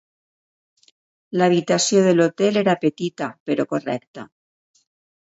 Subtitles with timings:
[1.41, 4.25] L'habitació de l'hotel era petita, però correcta.